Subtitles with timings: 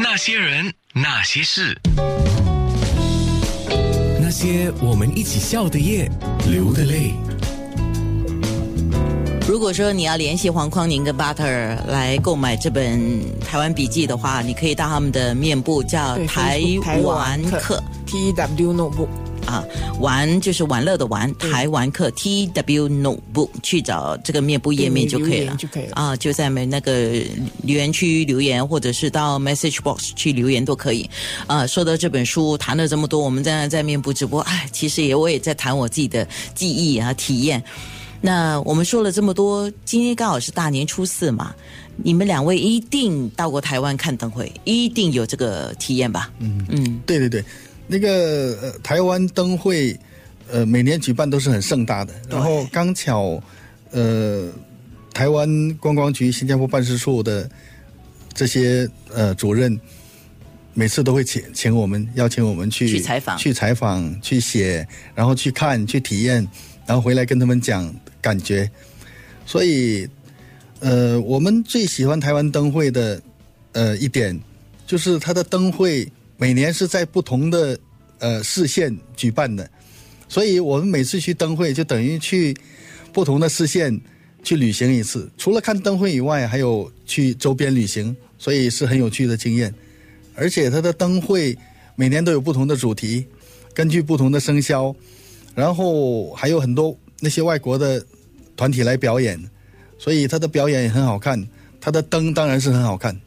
[0.00, 1.76] 那些人，那些事，
[4.20, 6.08] 那些我们一起笑的夜，
[6.48, 7.12] 流的泪。
[9.48, 19.08] 如果说你要联系黄匡宁跟 Butter 来购买这本台湾笔记的话，你可以到他们的面部叫台湾湾客客 T W Notebook，
[19.48, 19.64] 啊，
[19.98, 26.92] 玩就是玩乐的玩，台湾客 T W Notebook 去找这个面部页面就可以了就可以了啊，就在那个
[27.62, 31.08] 留言区留言，或者是到 message box 去留言都可以。
[31.46, 37.62] 啊，说到这本书，谈了这么多，我们在在面部直播，哎，其实也我也在谈我自己的记忆啊体验。
[38.20, 41.54] 那我们说了这么多，今天刚好是大年初四嘛，
[41.96, 46.28] 你们两位一定到过台湾看灯会，一定有这个体验吧？
[46.40, 47.44] 嗯嗯，对对对，
[47.88, 49.98] 那个、呃、台湾灯会，
[50.50, 52.14] 呃，每年举办都是很盛大的。
[52.28, 53.42] 然后刚巧，
[53.90, 54.48] 呃，
[55.12, 57.50] 台湾观光局新加坡办事处的
[58.34, 59.80] 这些呃主任，
[60.74, 66.46] 每次都会请请我们邀请我们去去采访去采访、去写，然后去看、去体验，
[66.86, 68.70] 然后回来跟他们讲感觉。
[69.44, 70.06] 所以，
[70.80, 73.20] 呃，我们最喜欢台湾灯会的
[73.72, 74.38] 呃一点，
[74.86, 77.76] 就是它的灯会每年是在不同的
[78.18, 79.68] 呃市县举办的，
[80.28, 82.56] 所以我们每次去灯会就等于去
[83.12, 84.00] 不同的市县
[84.42, 85.30] 去旅行一次。
[85.36, 89.72] 除了看灯会以外，还有去周边旅行，所以是很有趣的经验。
[90.34, 91.56] 而且它的灯会
[91.96, 93.26] 每年都有不同的主题，
[93.74, 94.94] 根据不同的生肖，
[95.54, 98.04] 然后还有很多那些外国的
[98.56, 99.42] 团体来表演，
[99.98, 101.44] 所以它的表演也很好看，
[101.80, 103.18] 它的灯当然是很好看。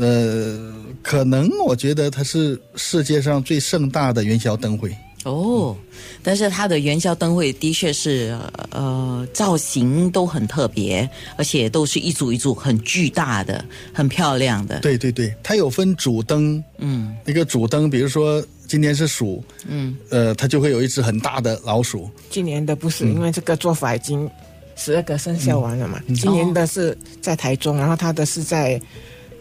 [0.00, 0.58] 呃，
[1.02, 4.90] 可能我觉得它是世界上最盛大的元宵灯会。
[5.24, 5.76] 哦，
[6.22, 8.34] 但是它的元宵灯会的确是
[8.70, 14.80] 呃造型都很特别，而且都是一组一组很巨大的、很漂亮的。
[14.80, 22.08] 对对对，它有分主灯，嗯那个主灯，比如说今年是鼠，嗯，呃，它就会有一只很大的老鼠。
[22.30, 24.26] 今年的不是，嗯因为这个做法已经
[24.74, 26.00] 十二个生肖完了嘛。
[26.16, 28.80] 今年的是在台中，然后它的是在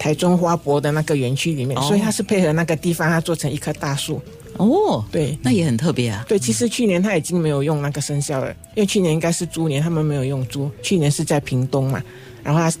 [0.00, 4.20] 台中花博的那个园区里面，哦所以它是配合那个地方，它做成一棵大树。
[4.56, 6.24] 哦，对那也很特别啊。
[6.26, 10.70] 对，其实去年他已经没有用那个生肖了，因为去年应该是猪年，他们没有用猪。
[10.82, 12.02] 去年是在屏东嘛，
[12.42, 12.72] 然后它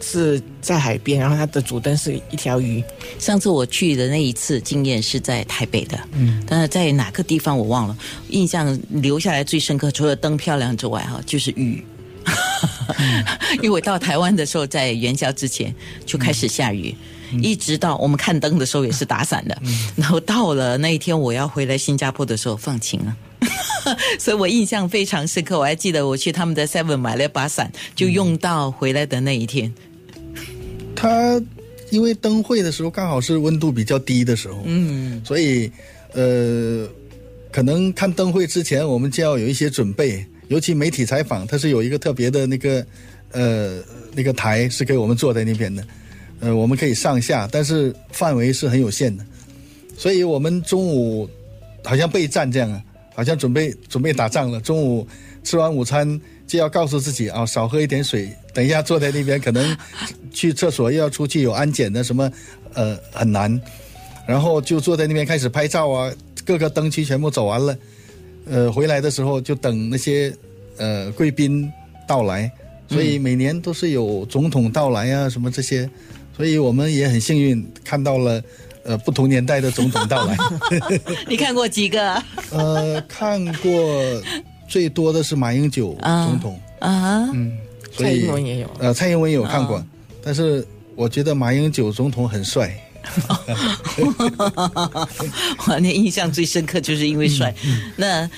[0.00, 2.82] 是在海边，然后它的主灯是一条鱼。
[3.18, 7.96] 上次我去的那一次经验是在台北的，嗯，但是在哪个地方我忘了，
[8.30, 11.84] 印象留下来最深刻，除了灯漂亮之外，哈，就是雨。
[13.62, 15.74] 因为我到台湾的时候，在元宵之前
[16.04, 16.94] 就开始下雨，
[17.42, 19.56] 一直到我们看灯的时候也是打伞的，
[19.96, 23.16] 然后到了那一天我要回来新加坡的时候放晴了。
[24.18, 29.72] 所以我印象非常深刻，我还记得我去他们的 Seven 买了一把伞，就用到回来的那一天。
[30.94, 31.40] 他
[31.90, 35.72] 因为灯会的时候刚好是温度比较低的时候，嗯，所以
[36.12, 36.86] 呃，
[37.50, 42.84] 可能看灯会之前我们就要有一些准备，尤其媒体采访，它是有一个特别的那个
[43.30, 43.78] 呃
[44.12, 45.84] 那个台是给我们坐在那边的，
[46.40, 49.24] 呃，我们可以上下，但是范围是很有限的，
[49.96, 51.30] 所以我们中午
[51.84, 52.82] 好像备战这样啊，
[53.14, 55.06] 好像准备准备打仗了，中午
[55.44, 59.76] 吃完午餐就要告诉自己啊，少喝一点水，等一下坐在那边可能
[60.32, 62.28] 去厕所又要出去有安检的什么，
[62.74, 63.60] 呃，很难。
[64.26, 66.12] 然后就坐在那边开始拍照啊，
[66.44, 67.76] 各个灯区全部走完了，
[68.50, 70.34] 呃，回来的时候就等那些
[70.76, 71.70] 呃贵宾
[72.06, 72.50] 到来，
[72.88, 75.88] 所以每年都是有总统到来啊什么这些，
[76.36, 78.42] 所以我们也很幸运看到了
[78.82, 80.36] 呃不同年代的总统到来，
[81.28, 82.20] 你看过几个？
[82.50, 84.20] 呃，看过
[84.66, 87.56] 最多的是马英九啊总统，啊，嗯，
[87.92, 89.86] 所以蔡英文也有，呃蔡英文也有看过，哦
[90.22, 92.76] 但是我觉得马英九总统很帅。
[95.66, 97.54] 我那印象最深刻，就是因为帅。
[97.96, 98.28] 那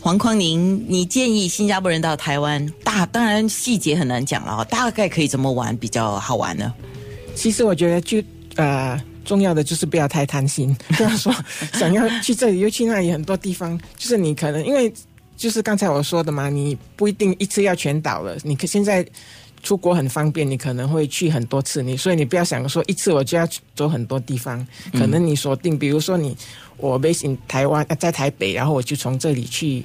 [0.00, 6.72] 黄匡宁，你建议新加坡人到台湾，大当然细节很难讲了哦，大概可以怎么玩比较好玩呢？
[7.34, 8.22] 其实我觉得就
[8.56, 11.34] 呃重要的就是不要太贪心，不要说
[11.72, 14.92] 想要去这里又去那里，很多地方就是你可能因为
[15.36, 19.06] 就是刚才我说的嘛，你不一定一次要全倒了，你可现在。
[19.62, 26.36] 出国很方便，你可能会去很多次，你所以你不要想说一次我就要走很多地方，可能你锁定，比如说你
[26.76, 29.84] 我 base in 台湾，在台北，然后我就从这里去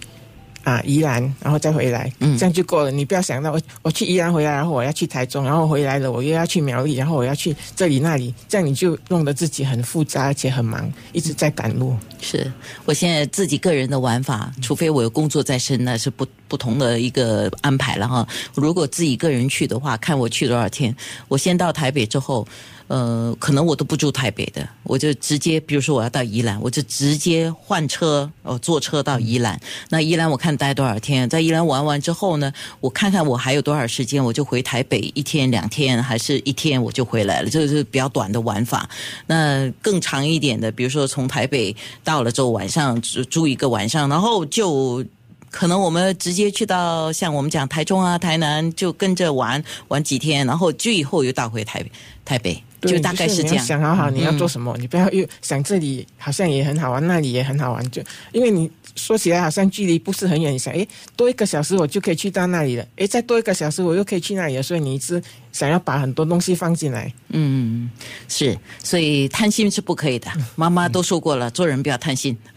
[0.65, 2.91] 啊宜兰，然后再回来，嗯这样就够了。
[2.91, 11.95] 你不要想到我我去宜兰回来，然后我要去台中，然后回来了我又要去苗栗，然后我要去这里那里，这样你就弄得自己很复杂，而且很忙，一直在赶路。
[12.19, 12.51] 是
[12.83, 18.27] 我现在自己个人的玩法，除非我有工作在身，那是不不同的一个安排了哈。
[18.55, 20.95] 如果自己个人去的话，看我去多少天。
[21.27, 22.47] 我先到台北之后，
[22.87, 29.59] 呃，可能我都不住台北的，我就直接，比如说我要到宜兰，我就直接换车，哦，坐车到宜兰。
[29.89, 38.87] 那宜兰我看待多少天，在宜兰玩完之后呢，我看看我还有多少时间，我就回台北一天两天，还是一天我就回来了，这是比较短的玩法。
[39.25, 45.03] 那更长一点的，比如说从台北到了之后晚上住住一个晚上，然后就。
[45.51, 51.89] 可能我们直接去到像我们讲台中啊、台南，就跟着玩玩几天，然后最后又倒回台北，
[52.25, 53.65] 台北就大概就是你要这样。
[53.65, 58.01] 想好好你要做嗯什么，你不要又想这里好像也很好玩，那里也很好玩，就
[58.31, 67.11] 因为你说起来好像距离不是很远，你想诶多一个小时我就可以去到那里了，诶再多一个小时我又可以去那里了，所以你一直想要把很多东西放进来。
[67.29, 67.89] 嗯，
[68.27, 70.31] 是，所以贪心是不可以的。
[70.55, 72.37] 妈妈都说过了，做人不要贪心。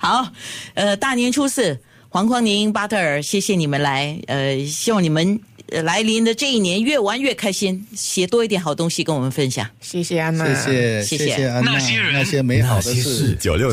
[0.00, 0.28] 好，
[0.74, 1.78] 呃，大年初四，
[2.08, 9.68] 黄匡宁、巴特尔，谢谢你们来，呃，希望你们呃来临的这一年越玩越开心，写多一点好东西跟我们分享。
[9.80, 13.36] 谢谢安娜，谢谢谢谢谢安娜那些人那些美好的事事。
[13.40, 13.72] 九六